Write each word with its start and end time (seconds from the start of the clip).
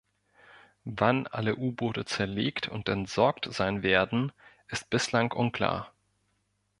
Wann 0.83 1.27
alle 1.27 1.57
U-Boote 1.57 2.05
zerlegt 2.05 2.67
und 2.67 2.89
entsorgt 2.89 3.53
sein 3.53 3.83
werden 3.83 4.31
ist 4.67 4.89
bislang 4.89 5.31
unklar. 5.31 5.93